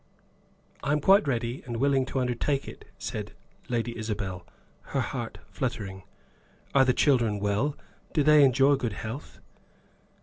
[0.81, 3.33] "I am quite ready and willing to undertake it," said
[3.69, 4.47] Lady Isabel,
[4.97, 6.01] her heart fluttering.
[6.73, 7.77] "Are the children well?
[8.11, 9.39] Do they enjoy good health?"